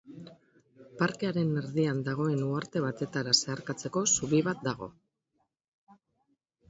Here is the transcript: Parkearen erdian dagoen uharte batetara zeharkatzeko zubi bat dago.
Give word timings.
Parkearen 1.01 1.51
erdian 1.61 1.99
dagoen 2.07 2.41
uharte 2.45 2.83
batetara 2.87 3.35
zeharkatzeko 3.43 4.03
zubi 4.17 4.41
bat 4.49 4.65
dago. 4.71 4.93